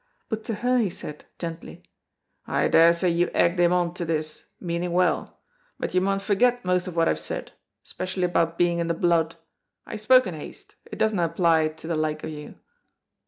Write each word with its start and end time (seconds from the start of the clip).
But 0.29 0.43
to 0.45 0.55
her 0.55 0.79
he 0.79 0.89
said, 0.89 1.25
gently, 1.37 1.83
"I 2.47 2.67
daresay 2.69 3.11
you 3.11 3.29
egged 3.35 3.59
him 3.59 3.71
on 3.71 3.93
to 3.93 4.03
this, 4.03 4.47
meaning 4.59 4.93
well, 4.93 5.37
but 5.77 5.93
you 5.93 6.01
maun 6.01 6.17
forget 6.17 6.65
most 6.65 6.87
of 6.87 6.95
what 6.95 7.07
I've 7.07 7.19
said, 7.19 7.51
especially 7.85 8.23
about 8.23 8.57
being 8.57 8.79
in 8.79 8.87
the 8.87 8.95
blood. 8.95 9.35
I 9.85 9.97
spoke 9.97 10.25
in 10.25 10.33
haste, 10.33 10.73
it 10.91 10.97
doesna 10.97 11.25
apply 11.25 11.67
to 11.67 11.85
the 11.85 11.93
like 11.93 12.23
of 12.23 12.31
you." 12.31 12.55